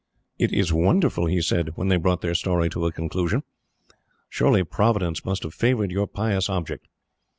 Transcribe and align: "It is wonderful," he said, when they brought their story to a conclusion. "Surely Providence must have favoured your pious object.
"It 0.39 0.51
is 0.51 0.73
wonderful," 0.73 1.27
he 1.27 1.43
said, 1.43 1.77
when 1.77 1.89
they 1.89 1.95
brought 1.97 2.21
their 2.21 2.33
story 2.33 2.69
to 2.69 2.87
a 2.87 2.91
conclusion. 2.91 3.43
"Surely 4.29 4.63
Providence 4.63 5.23
must 5.25 5.43
have 5.43 5.53
favoured 5.53 5.91
your 5.91 6.07
pious 6.07 6.49
object. 6.49 6.87